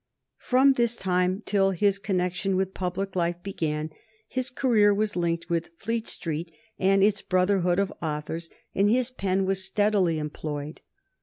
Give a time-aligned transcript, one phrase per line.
[0.39, 3.91] From this time until his connection with public life began
[4.27, 9.45] his career was linked with Fleet Street and its brotherhood of authors, and his pen
[9.45, 10.81] was steadily employed.